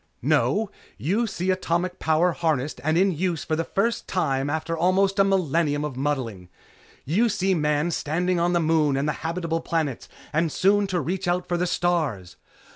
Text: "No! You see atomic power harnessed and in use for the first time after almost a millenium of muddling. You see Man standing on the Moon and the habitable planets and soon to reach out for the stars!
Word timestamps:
"No! 0.23 0.71
You 0.97 1.27
see 1.27 1.51
atomic 1.51 1.99
power 1.99 2.31
harnessed 2.31 2.81
and 2.83 2.97
in 2.97 3.11
use 3.11 3.43
for 3.43 3.55
the 3.55 3.63
first 3.63 4.07
time 4.07 4.49
after 4.49 4.75
almost 4.75 5.19
a 5.19 5.23
millenium 5.23 5.85
of 5.85 5.95
muddling. 5.95 6.49
You 7.05 7.29
see 7.29 7.53
Man 7.53 7.91
standing 7.91 8.39
on 8.39 8.53
the 8.53 8.59
Moon 8.59 8.97
and 8.97 9.07
the 9.07 9.13
habitable 9.21 9.61
planets 9.61 10.09
and 10.33 10.51
soon 10.51 10.87
to 10.87 10.99
reach 10.99 11.27
out 11.27 11.47
for 11.47 11.55
the 11.55 11.67
stars! 11.67 12.35